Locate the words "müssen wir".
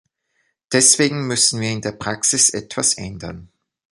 1.27-1.69